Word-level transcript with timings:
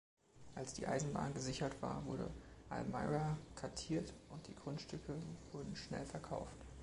Als 0.55 0.73
die 0.73 0.87
Eisenbahn 0.87 1.31
gesichert 1.35 1.79
war, 1.83 2.03
wurde 2.07 2.31
Almira 2.71 3.37
kartiert 3.55 4.15
und 4.31 4.47
die 4.47 4.55
Grundstücke 4.55 5.13
wurden 5.51 5.75
schnell 5.75 6.07
verkauft. 6.07 6.57